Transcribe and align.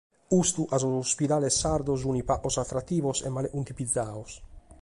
Custu 0.31 0.61
ca 0.69 0.77
sos 0.83 1.07
ispidales 1.09 1.55
sardos 1.63 1.99
sunt 2.05 2.21
pagos 2.31 2.55
atrativos 2.63 3.17
e 3.27 3.29
male 3.35 3.53
contivigiados. 3.55 4.31